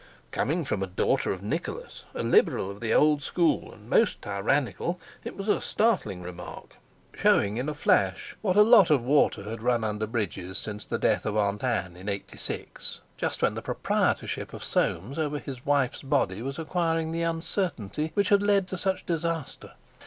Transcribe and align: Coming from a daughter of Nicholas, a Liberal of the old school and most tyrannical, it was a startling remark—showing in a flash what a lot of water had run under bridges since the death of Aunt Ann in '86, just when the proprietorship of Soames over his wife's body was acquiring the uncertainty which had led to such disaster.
Coming 0.31 0.65
from 0.65 0.81
a 0.81 0.87
daughter 0.87 1.31
of 1.31 1.43
Nicholas, 1.43 2.05
a 2.15 2.23
Liberal 2.23 2.71
of 2.71 2.79
the 2.79 2.91
old 2.91 3.21
school 3.21 3.71
and 3.71 3.87
most 3.87 4.19
tyrannical, 4.19 4.99
it 5.23 5.37
was 5.37 5.47
a 5.47 5.61
startling 5.61 6.23
remark—showing 6.23 7.57
in 7.57 7.69
a 7.69 7.75
flash 7.75 8.35
what 8.41 8.55
a 8.55 8.63
lot 8.63 8.89
of 8.89 9.03
water 9.03 9.43
had 9.47 9.61
run 9.61 9.83
under 9.83 10.07
bridges 10.07 10.57
since 10.57 10.85
the 10.87 10.97
death 10.97 11.23
of 11.27 11.37
Aunt 11.37 11.63
Ann 11.63 11.95
in 11.95 12.09
'86, 12.09 13.01
just 13.15 13.43
when 13.43 13.53
the 13.53 13.61
proprietorship 13.61 14.53
of 14.53 14.63
Soames 14.63 15.19
over 15.19 15.37
his 15.37 15.67
wife's 15.67 16.01
body 16.01 16.41
was 16.41 16.57
acquiring 16.57 17.11
the 17.11 17.21
uncertainty 17.21 18.09
which 18.15 18.29
had 18.29 18.41
led 18.41 18.67
to 18.69 18.77
such 18.79 19.05
disaster. 19.05 19.73